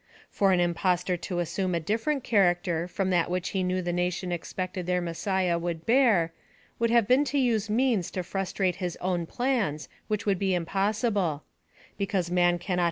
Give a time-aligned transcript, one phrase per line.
[0.31, 4.31] For an impostor to assume a different charactei from that which lie knew the nation
[4.31, 6.33] expected their Messiah would bear,
[6.79, 11.43] wou'd have been to use means to frustrate his own plans, which would be impossible;
[11.99, 12.79] because man cannot• Is.